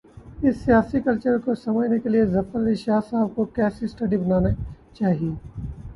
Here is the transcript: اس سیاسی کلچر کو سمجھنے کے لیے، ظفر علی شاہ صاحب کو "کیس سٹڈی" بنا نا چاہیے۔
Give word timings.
اس 0.43 0.55
سیاسی 0.65 0.99
کلچر 1.01 1.37
کو 1.45 1.51
سمجھنے 1.55 1.99
کے 1.99 2.09
لیے، 2.09 2.25
ظفر 2.25 2.59
علی 2.59 2.75
شاہ 2.75 2.99
صاحب 3.09 3.29
کو 3.35 3.45
"کیس 3.55 3.75
سٹڈی" 3.91 4.17
بنا 4.17 4.39
نا 4.39 4.49
چاہیے۔ 4.95 5.33